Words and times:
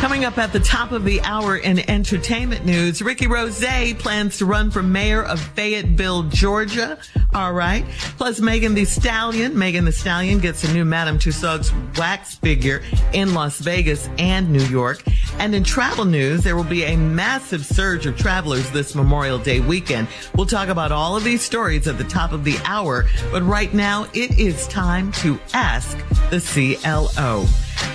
Coming 0.00 0.24
up 0.26 0.36
at 0.38 0.52
the 0.52 0.60
top 0.60 0.92
of 0.92 1.04
the 1.04 1.20
hour 1.22 1.56
in 1.56 1.78
entertainment 1.90 2.64
news, 2.64 3.00
Rick 3.00 3.26
Ross 3.28 3.64
plans 3.98 4.38
to 4.38 4.46
run 4.46 4.70
for 4.70 4.82
mayor 4.82 5.22
of 5.22 5.40
Fayetteville, 5.40 6.24
Georgia. 6.24 6.98
All 7.34 7.52
right. 7.52 7.84
Plus 8.16 8.38
Megan 8.40 8.74
Thee 8.74 8.84
Stallion. 8.84 9.58
Megan 9.58 9.84
Thee 9.84 9.92
Stallion 9.92 10.38
gets 10.38 10.62
a 10.62 10.72
new 10.72 10.84
Madame 10.84 11.18
Tussauds 11.18 11.72
wax 11.98 12.36
figure 12.36 12.82
in 13.12 13.34
Las 13.34 13.58
Vegas 13.58 14.08
and 14.18 14.50
New 14.50 14.62
York. 14.66 15.02
And 15.38 15.54
in 15.54 15.64
travel 15.64 16.04
news, 16.04 16.44
there 16.44 16.54
will 16.54 16.64
be 16.64 16.84
a 16.84 16.96
massive 16.96 17.64
surge 17.64 18.06
of 18.06 18.16
travelers 18.16 18.70
this 18.70 18.94
Memorial 18.94 19.38
Day 19.38 19.60
weekend. 19.60 20.06
We'll 20.36 20.46
talk 20.46 20.68
about 20.68 20.92
all 20.92 21.16
of 21.16 21.24
these 21.24 21.42
stories 21.42 21.88
at 21.88 21.98
the 21.98 22.04
top 22.04 22.32
of 22.32 22.44
the 22.44 22.56
hour. 22.64 23.06
But 23.32 23.42
right 23.42 23.72
now, 23.74 24.06
it 24.12 24.38
is 24.38 24.68
time 24.68 25.10
to 25.12 25.40
ask 25.54 25.98
the 26.30 26.40
CLO. 26.40 27.46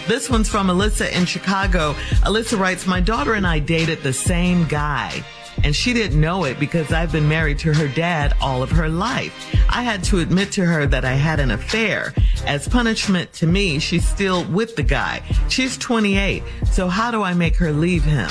This 0.07 0.29
one's 0.29 0.49
from 0.49 0.67
Alyssa 0.67 1.11
in 1.11 1.25
Chicago. 1.25 1.93
Alyssa 2.23 2.59
writes, 2.59 2.87
My 2.87 2.99
daughter 2.99 3.33
and 3.33 3.45
I 3.45 3.59
dated 3.59 4.01
the 4.01 4.13
same 4.13 4.65
guy. 4.67 5.23
And 5.63 5.75
she 5.75 5.93
didn't 5.93 6.19
know 6.19 6.45
it 6.45 6.59
because 6.59 6.93
I've 6.93 7.11
been 7.11 7.27
married 7.27 7.59
to 7.59 7.73
her 7.73 7.87
dad 7.87 8.33
all 8.39 8.63
of 8.63 8.71
her 8.71 8.87
life. 8.87 9.33
I 9.69 9.83
had 9.83 10.03
to 10.05 10.19
admit 10.19 10.51
to 10.53 10.65
her 10.65 10.85
that 10.87 11.03
I 11.03 11.13
had 11.13 11.39
an 11.39 11.51
affair. 11.51 12.13
As 12.45 12.67
punishment 12.67 13.33
to 13.33 13.47
me, 13.47 13.79
she's 13.79 14.07
still 14.07 14.45
with 14.45 14.75
the 14.75 14.83
guy. 14.83 15.21
She's 15.49 15.77
28. 15.77 16.43
So 16.71 16.87
how 16.87 17.11
do 17.11 17.23
I 17.23 17.33
make 17.33 17.55
her 17.57 17.71
leave 17.71 18.03
him? 18.03 18.29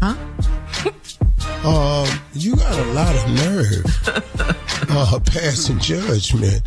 Huh? 0.00 0.16
Um, 1.64 2.08
you 2.32 2.56
got 2.56 2.76
a 2.76 2.84
lot 2.92 3.14
of 3.14 3.30
nerve, 3.30 3.84
uh, 4.90 5.20
passing 5.24 5.78
judgment. 5.78 6.60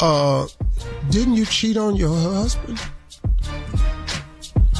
Uh, 0.00 0.48
didn't 1.10 1.34
you 1.34 1.46
cheat 1.46 1.76
on 1.76 1.94
your 1.94 2.16
husband? 2.16 2.80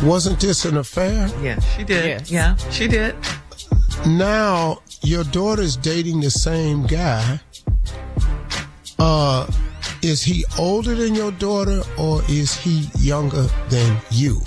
Wasn't 0.02 0.40
this 0.40 0.64
an 0.64 0.78
affair? 0.78 1.28
Yeah, 1.42 1.60
she 1.60 1.84
did. 1.84 2.04
Yes. 2.04 2.30
Yeah, 2.30 2.56
she 2.70 2.88
did. 2.88 3.14
Now 4.06 4.82
your 5.02 5.22
daughter's 5.24 5.76
dating 5.76 6.20
the 6.20 6.30
same 6.30 6.86
guy. 6.86 7.40
Uh, 8.98 9.46
is 10.02 10.22
he 10.22 10.44
older 10.58 10.94
than 10.96 11.14
your 11.14 11.30
daughter 11.32 11.82
or 11.96 12.22
is 12.28 12.56
he 12.56 12.88
younger 12.98 13.46
than 13.68 13.96
you? 14.10 14.40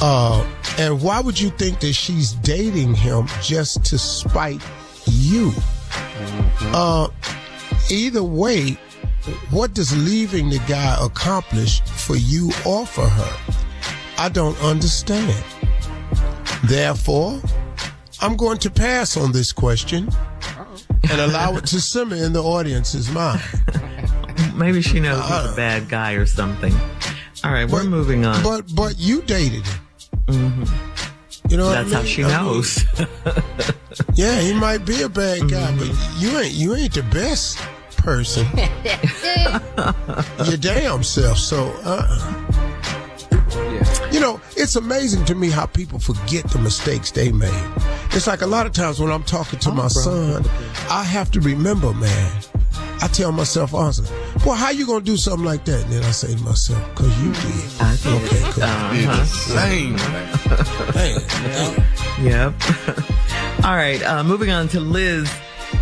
Uh, 0.00 0.46
and 0.78 1.02
why 1.02 1.20
would 1.20 1.38
you 1.38 1.50
think 1.50 1.80
that 1.80 1.92
she's 1.92 2.32
dating 2.32 2.94
him 2.94 3.26
just 3.42 3.84
to 3.84 3.98
spite 3.98 4.62
you? 5.06 5.50
Mm-hmm. 5.50 6.72
Uh, 6.74 7.08
either 7.90 8.22
way, 8.22 8.78
what 9.50 9.74
does 9.74 9.96
leaving 9.96 10.48
the 10.48 10.58
guy 10.66 10.96
accomplish 11.00 11.82
for 11.82 12.16
you 12.16 12.50
or 12.66 12.86
for 12.86 13.06
her? 13.06 13.43
I 14.18 14.28
don't 14.28 14.58
understand. 14.62 15.34
Therefore, 16.64 17.40
I'm 18.20 18.36
going 18.36 18.58
to 18.58 18.70
pass 18.70 19.16
on 19.16 19.32
this 19.32 19.52
question 19.52 20.08
and 21.10 21.20
allow 21.20 21.56
it 21.56 21.66
to 21.66 21.80
simmer 21.80 22.16
in 22.16 22.32
the 22.32 22.42
audience's 22.42 23.10
mind. 23.10 23.42
Maybe 24.54 24.82
she 24.82 25.00
knows 25.00 25.20
uh, 25.20 25.42
he's 25.42 25.52
a 25.52 25.56
bad 25.56 25.88
guy 25.88 26.12
or 26.12 26.26
something. 26.26 26.72
All 27.42 27.52
right, 27.52 27.68
we're 27.68 27.84
moving 27.84 28.24
on. 28.24 28.42
But 28.42 28.74
but 28.74 28.98
you 28.98 29.20
dated 29.22 29.66
him. 29.66 29.80
Mm-hmm. 30.26 31.50
You 31.50 31.56
know 31.58 31.68
that's 31.68 31.92
I 31.92 31.96
mean? 31.96 32.02
how 32.02 32.04
she 32.04 32.24
I 32.24 32.42
knows. 32.42 32.84
Mean, 32.98 33.08
yeah, 34.14 34.40
he 34.40 34.54
might 34.54 34.86
be 34.86 35.02
a 35.02 35.08
bad 35.08 35.40
guy, 35.50 35.72
mm-hmm. 35.72 35.78
but 35.78 36.22
you 36.22 36.38
ain't 36.38 36.54
you 36.54 36.74
ain't 36.74 36.94
the 36.94 37.02
best 37.02 37.58
person. 37.98 38.46
Your 40.48 40.56
damn 40.56 41.02
self. 41.02 41.38
So. 41.38 41.66
Uh-uh. 41.84 42.53
You 44.24 44.30
know, 44.30 44.40
it's 44.56 44.74
amazing 44.74 45.26
to 45.26 45.34
me 45.34 45.50
how 45.50 45.66
people 45.66 45.98
forget 45.98 46.48
the 46.48 46.58
mistakes 46.58 47.10
they 47.10 47.30
made. 47.30 47.52
It's 48.12 48.26
like 48.26 48.40
a 48.40 48.46
lot 48.46 48.64
of 48.64 48.72
times 48.72 48.98
when 48.98 49.12
I'm 49.12 49.22
talking 49.22 49.58
to 49.58 49.68
oh, 49.68 49.74
my 49.74 49.82
bro. 49.82 49.88
son, 49.88 50.44
I 50.88 51.04
have 51.04 51.30
to 51.32 51.40
remember, 51.42 51.92
man. 51.92 52.32
I 53.02 53.08
tell 53.08 53.32
myself 53.32 53.74
honestly, 53.74 54.08
boy, 54.42 54.54
how 54.54 54.70
you 54.70 54.86
gonna 54.86 55.04
do 55.04 55.18
something 55.18 55.44
like 55.44 55.66
that? 55.66 55.82
And 55.82 55.92
then 55.92 56.04
I 56.04 56.10
say 56.12 56.34
to 56.34 56.42
myself, 56.42 56.94
cause 56.94 57.22
you 57.22 57.32
did. 57.34 57.82
I 57.82 57.96
did. 57.96 58.24
Okay, 58.24 58.50
cool. 58.52 58.62
Uh-huh. 58.62 59.24
Same. 59.26 59.96
man. 60.94 61.84
Yep. 62.24 62.54
All 63.66 63.76
right, 63.76 64.02
uh, 64.04 64.24
moving 64.24 64.50
on 64.50 64.68
to 64.68 64.80
Liz 64.80 65.30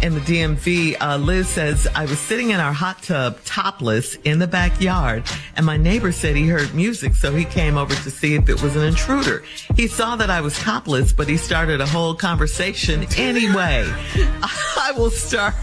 in 0.02 0.14
the 0.14 0.20
DMV, 0.20 0.96
uh, 1.00 1.16
Liz 1.16 1.49
says, 1.49 1.87
I 1.94 2.06
was 2.06 2.19
sitting 2.19 2.50
in 2.50 2.58
our 2.58 2.72
hot 2.72 3.02
tub 3.02 3.43
topless 3.44 4.16
in 4.25 4.40
the 4.40 4.49
backyard 4.49 5.25
and 5.56 5.64
my 5.64 5.76
neighbor 5.76 6.10
said 6.10 6.34
he 6.34 6.49
heard 6.49 6.75
music. 6.75 7.14
So 7.14 7.32
he 7.32 7.44
came 7.44 7.78
over 7.78 7.94
to 7.94 8.10
see 8.10 8.34
if 8.34 8.49
it 8.49 8.60
was 8.62 8.75
an 8.75 8.82
intruder. 8.82 9.44
He 9.76 9.87
saw 9.87 10.16
that 10.16 10.28
I 10.28 10.40
was 10.40 10.58
topless, 10.58 11.12
but 11.12 11.28
he 11.28 11.37
started 11.37 11.81
a 11.81 11.87
whole 11.87 12.14
conversation 12.14 13.06
anyway. 13.16 13.88
I 14.43 14.93
will 14.96 15.10
start 15.10 15.54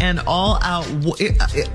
an 0.00 0.20
all 0.26 0.58
out. 0.62 0.86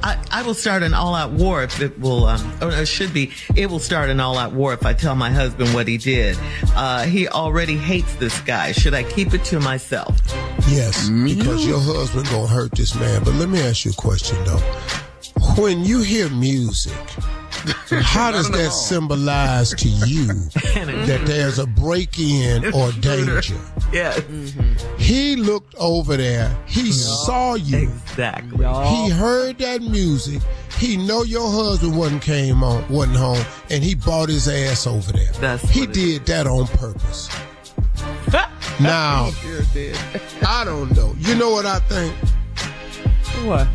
I, 0.03 0.43
will 0.45 0.53
start 0.53 0.83
an 0.83 0.93
all 0.93 1.13
out 1.15 1.31
war 1.31 1.63
if 1.63 1.81
it 1.81 1.99
will, 1.99 2.25
um, 2.25 2.53
or 2.61 2.71
it 2.71 2.87
should 2.87 3.13
be. 3.13 3.31
It 3.55 3.69
will 3.69 3.79
start 3.79 4.09
an 4.09 4.19
all 4.19 4.37
out 4.37 4.53
war 4.53 4.73
if 4.73 4.85
I 4.85 4.93
tell 4.93 5.15
my 5.15 5.31
husband 5.31 5.73
what 5.73 5.87
he 5.87 5.97
did. 5.97 6.37
Uh, 6.75 7.03
he 7.03 7.27
already 7.27 7.77
hates 7.77 8.15
this 8.15 8.39
guy. 8.41 8.71
Should 8.71 8.93
I 8.93 9.03
keep 9.03 9.33
it 9.33 9.43
to 9.45 9.59
myself? 9.59 10.19
Yes, 10.67 11.09
because 11.09 11.65
your 11.65 11.79
husband 11.79 12.27
gonna 12.29 12.47
hurt 12.47 12.71
this 12.71 12.95
man. 12.95 13.23
But 13.23 13.35
let 13.35 13.49
me 13.49 13.61
ask 13.61 13.85
you 13.85 13.91
a 13.91 13.93
question 13.93 14.37
though. 14.45 14.61
When 15.57 15.83
you 15.83 16.01
hear 16.01 16.29
music, 16.29 16.97
How 17.89 18.31
does 18.31 18.49
that 18.51 18.71
symbolize 18.71 19.73
to 19.75 19.87
you 19.87 20.27
that 21.05 21.21
there's 21.25 21.57
a 21.57 21.65
break 21.65 22.19
in 22.19 22.65
or 22.73 22.91
danger? 22.93 23.55
Yes. 23.91 24.19
Mm-hmm. 24.19 24.97
He 24.97 25.35
looked 25.35 25.73
over 25.75 26.15
there. 26.17 26.55
He 26.67 26.91
saw 26.91 27.55
you. 27.55 27.89
Exactly. 27.89 28.65
He 28.65 29.09
heard 29.09 29.57
that 29.59 29.81
music. 29.81 30.41
He 30.77 30.97
know 30.97 31.23
your 31.23 31.49
husband 31.49 31.97
wasn't 31.97 32.21
came 32.21 32.63
on, 32.63 32.87
wasn't 32.89 33.17
home, 33.17 33.43
and 33.69 33.83
he 33.83 33.95
bought 33.95 34.29
his 34.29 34.47
ass 34.47 34.85
over 34.85 35.11
there. 35.11 35.31
That's 35.39 35.67
he 35.69 35.87
did 35.87 36.25
that 36.27 36.45
on 36.47 36.67
purpose. 36.67 37.29
Now, 38.79 39.31
I 40.47 40.63
don't 40.65 40.95
know. 40.95 41.13
You 41.19 41.35
know 41.35 41.51
what 41.51 41.65
I 41.65 41.79
think? 41.79 42.13
What? 43.45 43.67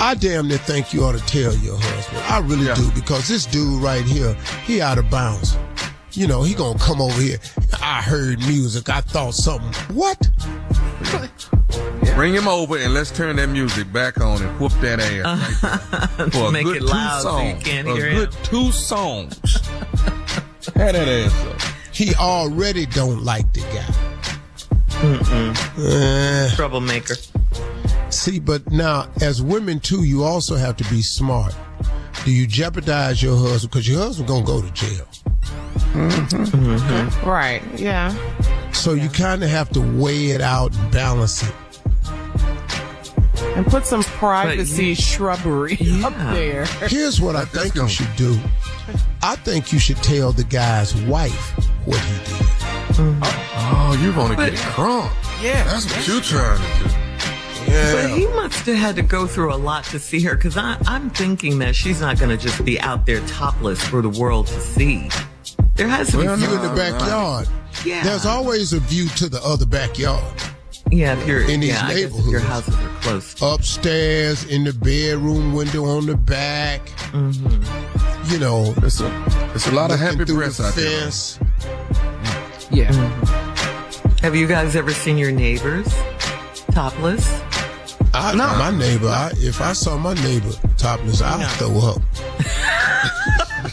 I 0.00 0.14
damn 0.14 0.48
near 0.48 0.58
think 0.58 0.92
you 0.92 1.04
ought 1.04 1.12
to 1.18 1.24
tell 1.26 1.54
your 1.56 1.78
husband. 1.78 2.18
I 2.28 2.38
really 2.40 2.72
do 2.74 2.90
because 2.94 3.28
this 3.28 3.46
dude 3.46 3.82
right 3.82 4.04
here, 4.04 4.34
he 4.66 4.80
out 4.80 4.98
of 4.98 5.08
bounds. 5.10 5.56
You 6.12 6.26
know, 6.26 6.42
he 6.42 6.54
gonna 6.54 6.78
come 6.78 7.00
over 7.00 7.20
here. 7.20 7.38
I 7.82 8.00
heard 8.02 8.38
music. 8.40 8.88
I 8.88 9.00
thought 9.00 9.34
something. 9.34 9.72
What? 9.96 10.28
Bring 12.14 12.32
him 12.34 12.46
over 12.46 12.78
and 12.78 12.94
let's 12.94 13.10
turn 13.10 13.36
that 13.36 13.48
music 13.48 13.92
back 13.92 14.20
on 14.20 14.40
and 14.40 14.60
whoop 14.60 14.72
that 14.80 15.00
ass 15.00 15.62
right 16.20 16.32
for 16.32 16.48
a 16.48 16.52
Make 16.52 16.64
good 16.64 16.76
it 16.76 16.82
loud 16.82 17.16
two 17.16 17.22
so 17.22 17.38
you 17.40 17.50
songs. 17.50 17.62
can't 17.64 17.88
a 17.88 17.92
hear 17.94 18.10
good 18.10 18.34
him. 18.34 18.42
two 18.44 18.70
songs. 18.72 19.40
Had 20.76 20.94
that 20.94 21.08
ass 21.08 21.46
up. 21.46 21.53
He 21.94 22.12
already 22.16 22.86
don't 22.86 23.22
like 23.22 23.52
the 23.52 23.60
guy. 23.60 23.86
Eh. 25.78 26.50
Troublemaker. 26.56 27.14
See, 28.10 28.40
but 28.40 28.68
now 28.72 29.08
as 29.20 29.40
women 29.40 29.78
too, 29.78 30.02
you 30.02 30.24
also 30.24 30.56
have 30.56 30.76
to 30.78 30.84
be 30.90 31.02
smart. 31.02 31.54
Do 32.24 32.32
you 32.32 32.48
jeopardize 32.48 33.22
your 33.22 33.36
husband 33.36 33.70
because 33.70 33.88
your 33.88 34.00
husband 34.00 34.26
gonna 34.26 34.44
go 34.44 34.60
to 34.60 34.70
jail? 34.72 35.06
Right. 37.24 37.62
Yeah. 37.76 38.12
So 38.72 38.94
you 38.94 39.08
kind 39.08 39.44
of 39.44 39.50
have 39.50 39.70
to 39.70 39.80
weigh 39.80 40.30
it 40.30 40.40
out 40.40 40.76
and 40.76 40.90
balance 40.90 41.44
it. 41.44 41.54
And 43.56 43.64
put 43.68 43.86
some 43.86 44.02
privacy 44.02 44.94
shrubbery 44.94 45.78
up 46.02 46.16
there. 46.32 46.66
Here's 46.88 47.20
what 47.20 47.36
I 47.36 47.44
think 47.44 47.76
you 47.76 47.88
should 47.88 48.16
do. 48.16 48.36
I 49.22 49.36
think 49.36 49.72
you 49.72 49.78
should 49.78 50.02
tell 50.02 50.32
the 50.32 50.42
guy's 50.42 50.92
wife 51.02 51.56
what 51.84 52.00
he 52.00 52.14
did. 52.18 52.46
Mm. 52.94 53.18
Oh, 53.22 53.98
you 54.00 54.12
want 54.16 54.36
to 54.38 54.50
get 54.50 54.54
crunk. 54.58 55.10
Yeah. 55.42 55.64
That's 55.64 55.86
what 55.86 56.06
you're 56.06 56.20
trying 56.20 56.58
to 56.58 56.88
do. 56.88 56.94
Yeah. 57.70 57.92
But 58.08 58.18
he 58.18 58.26
must 58.28 58.66
have 58.66 58.76
had 58.76 58.96
to 58.96 59.02
go 59.02 59.26
through 59.26 59.52
a 59.52 59.56
lot 59.56 59.84
to 59.86 59.98
see 59.98 60.20
her 60.22 60.34
because 60.34 60.56
I'm 60.56 61.10
thinking 61.10 61.58
that 61.60 61.74
she's 61.74 62.00
not 62.00 62.18
going 62.18 62.30
to 62.30 62.36
just 62.36 62.64
be 62.64 62.78
out 62.80 63.06
there 63.06 63.20
topless 63.26 63.82
for 63.82 64.02
the 64.02 64.10
world 64.10 64.46
to 64.48 64.60
see. 64.60 65.08
There 65.74 65.88
has 65.88 66.10
to 66.10 66.18
Well, 66.18 66.36
be 66.36 66.42
you 66.42 66.54
in 66.54 66.62
the 66.62 66.74
backyard. 66.74 67.48
Yeah. 67.84 68.02
There's 68.04 68.26
always 68.26 68.72
a 68.72 68.80
view 68.80 69.08
to 69.16 69.28
the 69.28 69.42
other 69.42 69.66
backyard. 69.66 70.22
Yeah, 70.94 71.18
if 71.18 71.26
you're 71.26 71.42
in 71.50 71.60
these 71.60 71.70
yeah, 71.70 71.86
I 71.86 71.88
guess 71.88 71.98
if 71.98 72.10
neighborhoods. 72.12 72.30
your 72.30 72.40
houses 72.40 72.74
are 72.76 72.88
close. 73.00 73.42
Upstairs, 73.42 74.44
in 74.44 74.62
the 74.64 74.72
bedroom 74.72 75.52
window 75.52 75.84
on 75.86 76.06
the 76.06 76.16
back. 76.16 76.86
Mm-hmm. 77.12 78.32
You 78.32 78.38
know, 78.38 78.72
it's 78.78 79.00
a 79.00 79.50
it's 79.54 79.66
a 79.66 79.72
lot 79.72 79.90
of 79.90 79.98
happy 79.98 80.24
through 80.24 80.36
breasts 80.36 80.58
the 80.58 80.66
out 80.66 80.74
there. 80.74 81.00
fence. 81.00 81.38
Yeah. 82.70 82.92
Have 84.22 84.34
you 84.36 84.46
guys 84.46 84.76
ever 84.76 84.92
seen 84.92 85.18
your 85.18 85.32
neighbors 85.32 85.86
topless? 86.70 87.28
I, 88.14 88.32
My 88.34 88.70
neighbor, 88.70 89.08
I, 89.08 89.32
if 89.36 89.60
I 89.60 89.72
saw 89.72 89.96
my 89.98 90.14
neighbor 90.14 90.52
topless, 90.78 91.20
I'd 91.20 91.44
throw 91.58 91.76
up. 91.78 92.00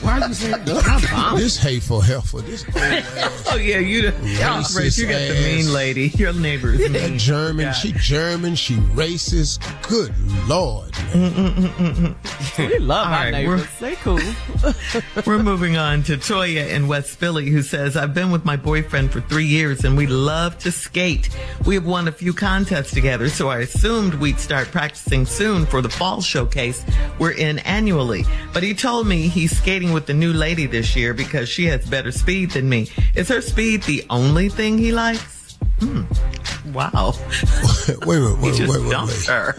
Why 0.02 0.26
you 0.28 0.34
say 0.34 0.52
that? 0.52 1.34
This 1.38 1.58
hateful 1.58 2.02
heifer, 2.02 2.42
this 2.42 2.66
old 2.68 2.76
ass. 2.78 3.48
Oh 3.52 3.56
yeah, 3.58 3.78
you 3.80 4.04
the 4.04 4.12
Racist 4.12 4.98
you 4.98 5.06
got 5.08 5.20
the 5.20 5.34
mean 5.44 5.72
lady. 5.74 6.08
Your 6.16 6.34
neighbor's 6.34 6.80
That 6.80 6.92
mean. 6.92 7.18
German, 7.20 7.66
Yeah. 7.68 7.72
she 7.74 7.92
German, 7.94 8.56
she 8.56 8.76
racist. 8.76 9.60
Good 9.88 10.14
lord. 10.48 10.92
Mm, 10.92 11.30
mm, 11.32 12.14
mm, 12.16 12.70
we 12.70 12.80
love 12.80 13.08
All 13.08 13.14
our 13.14 13.20
right, 13.26 13.32
neighbors. 13.32 13.62
we're- 13.82 13.92
They 13.92 13.96
cool. 13.98 14.20
We're 15.26 15.42
moving 15.44 15.78
on 15.78 16.04
to 16.04 16.18
Toya 16.18 16.70
in 16.70 16.88
West 16.88 17.18
Philly, 17.18 17.50
who 17.50 17.62
says, 17.62 17.96
I've 17.98 18.14
been 18.14 18.32
with 18.32 18.46
my 18.46 18.56
boyfriend 18.56 19.12
for 19.12 19.22
three 19.22 19.46
years 19.46 19.84
and 19.84 19.98
we 19.98 20.08
love 20.08 20.58
to 20.60 20.72
skate. 20.72 21.30
We 21.66 21.76
have 21.76 21.86
won 21.86 22.08
a 22.08 22.12
few 22.12 22.34
contests 22.34 22.92
together, 22.92 23.30
so 23.30 23.50
I 23.50 23.60
assumed 23.60 24.16
we'd 24.16 24.40
start 24.40 24.68
practicing 24.70 25.26
soon 25.26 25.66
for 25.66 25.82
the 25.82 25.90
fall 25.90 26.22
showcase 26.22 26.84
we're 27.20 27.32
in 27.32 27.60
annually. 27.60 28.24
But 28.54 28.64
he 28.64 28.74
told 28.74 29.08
me 29.08 29.28
he's 29.28 29.56
skating 29.58 29.91
with 29.94 30.06
the 30.06 30.14
new 30.14 30.34
lady 30.34 30.66
this 30.68 30.96
year 30.96 31.14
because 31.14 31.48
she 31.50 31.66
has 31.66 31.86
better 31.86 32.12
speed 32.12 32.52
than 32.52 32.68
me. 32.70 32.90
Is 33.16 33.28
her 33.30 33.42
speed 33.42 33.84
the 33.84 34.04
only 34.10 34.50
thing 34.50 34.78
he 34.78 34.92
likes? 34.92 35.58
Hmm. 35.80 36.04
Wow. 36.74 37.14
wait 38.06 38.18
a 38.18 38.22
minute, 38.22 38.38
He 38.38 38.46
wait, 38.50 38.56
just 38.58 38.74
wait, 38.74 38.88
wait, 38.88 39.08
wait. 39.08 39.26
her. 39.28 39.56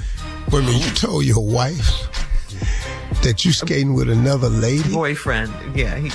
Wait 0.51 0.59
a 0.59 0.63
minute, 0.67 0.85
you 0.87 0.91
told 0.95 1.25
your 1.25 1.45
wife 1.45 2.09
that 3.23 3.45
you 3.45 3.53
skating 3.53 3.95
with 3.95 4.09
another 4.11 4.49
lady? 4.49 4.93
Boyfriend. 4.93 5.53
Yeah, 5.77 5.97
he, 5.97 6.11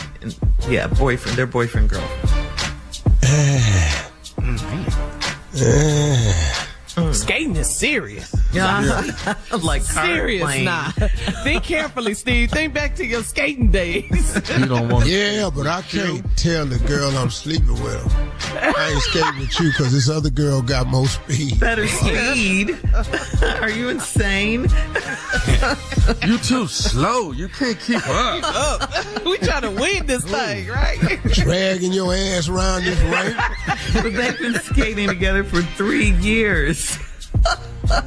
yeah, 0.70 0.88
boyfriend. 0.88 1.38
Their 1.38 1.48
boyfriend 1.48 1.90
girl. 1.90 2.08
Skating 5.54 6.07
is 7.68 7.76
serious. 7.76 8.36
Yeah. 8.54 9.36
like 9.62 9.86
car 9.88 10.06
serious 10.06 10.44
plane. 10.44 10.66
nah. 10.66 10.92
Think 11.44 11.64
carefully, 11.64 12.14
Steve. 12.14 12.52
Think 12.52 12.74
back 12.74 12.96
to 12.96 13.06
your 13.06 13.24
skating 13.24 13.72
days. 13.72 14.36
You 14.58 14.66
don't 14.66 14.90
want 14.90 15.08
Yeah, 15.08 15.50
but 15.54 15.68
I 15.68 15.82
can't 15.82 16.26
tell 16.38 16.66
the 16.66 16.80
girl 16.80 17.10
I'm 17.18 17.30
sleeping 17.30 17.82
with. 17.84 18.16
I 18.56 18.92
ain't 18.92 19.02
skating 19.04 19.40
with 19.40 19.60
you 19.60 19.70
because 19.70 19.92
this 19.92 20.10
other 20.10 20.30
girl 20.30 20.62
got 20.62 20.88
more 20.88 21.08
speed. 21.08 21.60
Better 21.60 21.88
speed. 21.88 22.78
Are 23.62 23.70
you 23.70 23.90
insane? 23.90 24.68
you 26.26 26.38
too 26.40 26.68
slow. 26.68 27.32
You 27.32 27.50
can't 27.50 27.80
keep 27.80 28.02
up. 28.08 29.26
we 29.26 29.38
trying 29.40 29.64
to 29.64 29.72
win 29.72 30.06
this 30.06 30.24
thing, 30.24 30.68
right? 30.68 30.98
Dragging 31.24 31.94
your 31.94 32.14
ass 32.14 32.48
around 32.48 32.84
this 32.84 33.00
ramp. 33.02 33.40
But 33.94 34.14
they've 34.14 34.40
been 34.40 34.60
skating 34.60 35.08
together 35.08 35.44
for 35.44 35.62
three 35.62 36.12
years. 36.12 36.98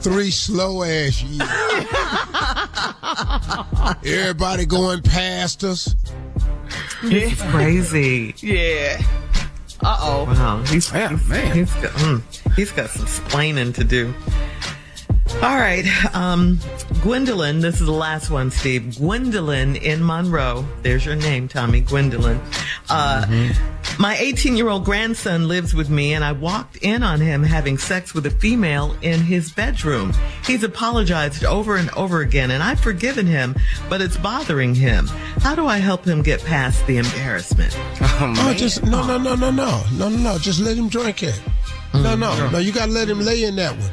Three 0.00 0.31
slow 0.31 0.82
ass 0.82 1.23
years. 1.23 1.49
Everybody 4.05 4.67
going 4.67 5.03
past 5.03 5.65
us. 5.65 5.94
This 7.03 7.32
is 7.32 7.43
crazy. 7.50 8.35
Yeah. 8.38 9.03
Uh 9.82 9.96
oh. 10.01 10.25
Wow. 10.25 10.63
He's, 10.65 10.93
Yeah, 10.93 11.08
he's, 11.10 11.29
man. 11.29 11.56
He's 11.56 11.75
got, 11.75 11.93
mm, 11.93 12.55
he's 12.55 12.72
got 12.72 12.91
some 12.91 13.06
splaining 13.06 13.75
to 13.75 13.84
do. 13.84 14.15
All 15.37 15.56
right. 15.56 15.87
Um, 16.15 16.58
Gwendolyn, 17.03 17.60
this 17.60 17.81
is 17.81 17.87
the 17.87 17.93
last 17.93 18.31
one, 18.31 18.51
Steve. 18.51 18.99
Gwendolyn 18.99 19.77
in 19.77 20.05
Monroe. 20.05 20.67
There's 20.82 21.06
your 21.06 21.17
name, 21.17 21.49
Tommy. 21.49 21.81
Gwendolyn. 21.81 22.39
Uh, 22.91 23.25
My 24.00 24.16
18 24.16 24.56
year 24.56 24.70
old 24.70 24.86
grandson 24.86 25.46
lives 25.46 25.74
with 25.74 25.90
me, 25.90 26.14
and 26.14 26.24
I 26.24 26.32
walked 26.32 26.78
in 26.78 27.02
on 27.02 27.20
him 27.20 27.42
having 27.42 27.76
sex 27.76 28.14
with 28.14 28.24
a 28.24 28.30
female 28.30 28.96
in 29.02 29.20
his 29.20 29.52
bedroom. 29.52 30.14
He's 30.46 30.62
apologized 30.64 31.44
over 31.44 31.76
and 31.76 31.90
over 31.90 32.22
again, 32.22 32.50
and 32.50 32.62
I've 32.62 32.80
forgiven 32.80 33.26
him, 33.26 33.54
but 33.90 34.00
it's 34.00 34.16
bothering 34.16 34.74
him. 34.74 35.06
How 35.42 35.54
do 35.54 35.66
I 35.66 35.76
help 35.76 36.02
him 36.06 36.22
get 36.22 36.42
past 36.46 36.86
the 36.86 36.96
embarrassment? 36.96 37.76
Oh, 38.00 38.54
just 38.56 38.82
no, 38.84 39.06
no, 39.06 39.19
no, 39.19 39.34
no, 39.34 39.50
no, 39.50 39.82
no, 39.92 40.08
no, 40.08 40.16
no. 40.16 40.38
Just 40.38 40.60
let 40.60 40.78
him 40.78 40.88
drink 40.88 41.22
it. 41.22 41.38
No, 41.92 42.00
mm. 42.16 42.20
no, 42.20 42.48
no. 42.48 42.58
You 42.58 42.72
gotta 42.72 42.92
let 42.92 43.06
him 43.06 43.20
lay 43.20 43.44
in 43.44 43.56
that 43.56 43.76
one. 43.76 43.90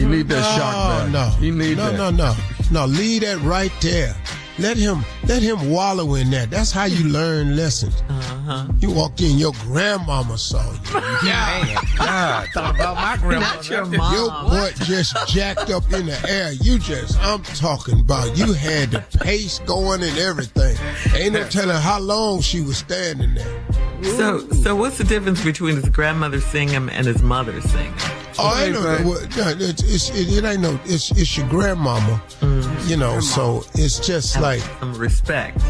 You 0.00 0.08
need 0.08 0.28
that 0.28 0.56
shock 0.56 0.74
Oh 0.74 1.10
value. 1.10 1.12
no, 1.12 1.36
You 1.40 1.52
need 1.52 1.76
no, 1.76 1.90
that. 1.90 1.98
no, 1.98 2.10
no, 2.10 2.34
no. 2.72 2.86
Leave 2.86 3.20
that 3.20 3.38
right 3.42 3.72
there. 3.82 4.16
Let 4.58 4.78
him, 4.78 5.04
let 5.28 5.42
him 5.42 5.70
wallow 5.70 6.14
in 6.14 6.30
that. 6.30 6.50
That's 6.50 6.72
how 6.72 6.84
you 6.84 7.08
learn 7.08 7.56
lessons. 7.56 8.02
Uh-huh. 8.08 8.66
You 8.80 8.90
walked 8.90 9.20
in, 9.20 9.36
your 9.36 9.52
grandmama 9.62 10.38
saw 10.38 10.72
you. 10.72 10.78
Yeah. 11.26 11.80
God. 11.96 12.48
Thought 12.54 12.74
about 12.74 12.96
my 12.96 13.16
grandma. 13.16 13.54
Not 13.54 13.68
your 13.68 13.84
mom. 13.84 14.14
Your 14.14 14.28
mom. 14.28 14.50
butt 14.50 14.74
just 14.76 15.14
jacked 15.28 15.70
up 15.70 15.90
in 15.92 16.06
the 16.06 16.18
air. 16.28 16.52
You 16.52 16.78
just, 16.78 17.18
I'm 17.20 17.42
talking 17.42 18.00
about. 18.00 18.36
You 18.36 18.52
had 18.52 18.90
the 18.92 19.00
pace 19.18 19.58
going 19.60 20.02
and 20.02 20.16
everything. 20.18 20.76
Ain't 21.14 21.34
no 21.34 21.44
telling 21.48 21.76
how 21.76 22.00
long 22.00 22.40
she 22.40 22.60
was 22.60 22.78
standing 22.78 23.34
there. 23.34 23.64
So, 24.02 24.48
so 24.50 24.76
what's 24.76 24.98
the 24.98 25.04
difference 25.04 25.42
between 25.42 25.76
his 25.76 25.88
grandmother 25.88 26.40
singing 26.40 26.74
him 26.74 26.88
and 26.88 27.06
his 27.06 27.22
mother 27.22 27.60
singing? 27.60 27.94
Oh, 28.38 28.52
I 28.54 28.70
know. 28.70 28.80
Well, 28.82 29.20
no, 29.36 29.64
it's, 29.64 29.82
it's, 29.82 30.10
it, 30.10 30.32
it 30.32 30.44
ain't 30.44 30.60
no. 30.60 30.78
It's 30.84 31.10
it's 31.12 31.36
your 31.36 31.48
grandmama. 31.48 32.22
Mm. 32.40 32.88
You 32.88 32.96
know, 32.96 33.20
so 33.20 33.64
it's 33.74 33.98
just 33.98 34.40
like 34.40 34.60
Some 34.80 34.94
respect. 34.94 35.60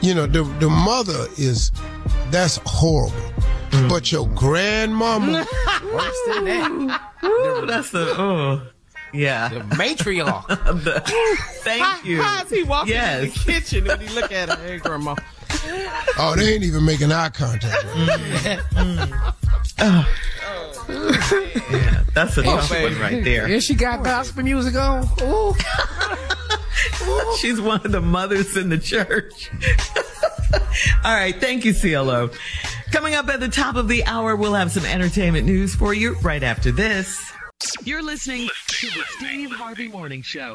you 0.00 0.14
know 0.14 0.26
the 0.26 0.44
the 0.60 0.68
mother 0.68 1.26
is 1.36 1.72
that's 2.30 2.60
horrible. 2.64 3.16
Mm. 3.70 3.88
But 3.88 4.12
your 4.12 4.28
grandmama, 4.28 5.46
Worse 5.94 6.18
than 6.26 6.44
that. 6.44 7.02
Ooh, 7.24 7.66
that's 7.66 7.92
a 7.94 8.20
oh. 8.20 8.62
Yeah. 9.12 9.48
The 9.48 9.60
matriarch. 9.76 10.46
the, 10.84 11.00
thank 11.62 11.82
how, 11.82 12.02
you. 12.02 12.22
How's 12.22 12.50
he 12.50 12.62
walking 12.62 12.94
yes. 12.94 13.22
in 13.22 13.28
the 13.28 13.52
kitchen 13.52 13.84
when 13.84 14.00
he 14.00 14.08
look 14.14 14.32
at 14.32 14.48
her? 14.48 14.56
Hey, 14.66 14.78
grandma. 14.78 15.14
Oh, 16.18 16.34
they 16.36 16.54
ain't 16.54 16.64
even 16.64 16.84
making 16.84 17.12
eye 17.12 17.28
contact. 17.28 17.84
Mm. 18.74 19.34
Oh. 20.44 20.71
Yeah, 20.92 22.04
that's 22.14 22.36
a 22.36 22.42
tough 22.42 22.70
one 22.70 22.98
right 22.98 23.24
there. 23.24 23.46
And 23.46 23.62
she 23.62 23.74
got 23.74 24.04
gospel 24.04 24.42
music 24.42 24.74
on. 24.74 25.08
Ooh. 25.22 25.54
She's 27.38 27.60
one 27.60 27.84
of 27.84 27.92
the 27.92 28.00
mothers 28.00 28.56
in 28.56 28.68
the 28.68 28.78
church. 28.78 29.50
All 31.04 31.14
right. 31.14 31.34
Thank 31.34 31.64
you, 31.64 31.74
CLO. 31.74 32.30
Coming 32.92 33.14
up 33.14 33.28
at 33.28 33.40
the 33.40 33.48
top 33.48 33.76
of 33.76 33.88
the 33.88 34.04
hour, 34.04 34.36
we'll 34.36 34.54
have 34.54 34.70
some 34.70 34.84
entertainment 34.84 35.46
news 35.46 35.74
for 35.74 35.94
you 35.94 36.14
right 36.20 36.42
after 36.42 36.70
this. 36.70 37.32
You're 37.84 38.02
listening 38.02 38.48
to 38.68 38.86
the 38.86 39.04
Steve 39.16 39.52
Harvey 39.52 39.88
Morning 39.88 40.22
Show. 40.22 40.54